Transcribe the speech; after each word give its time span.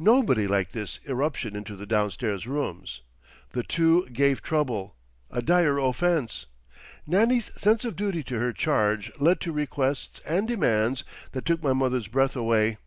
Nobody 0.00 0.48
liked 0.48 0.72
this 0.72 0.98
irruption 1.04 1.54
into 1.54 1.76
the 1.76 1.86
downstairs 1.86 2.44
rooms; 2.44 3.02
the 3.52 3.62
two 3.62 4.08
"gave 4.08 4.42
trouble,"—a 4.42 5.42
dire 5.42 5.78
offence; 5.78 6.46
Nannie's 7.06 7.52
sense 7.56 7.84
of 7.84 7.94
duty 7.94 8.24
to 8.24 8.40
her 8.40 8.52
charge 8.52 9.12
led 9.20 9.40
to 9.42 9.52
requests 9.52 10.20
and 10.26 10.48
demands 10.48 11.04
that 11.30 11.44
took 11.44 11.62
my 11.62 11.72
mother's 11.72 12.08
breath 12.08 12.34
away. 12.34 12.78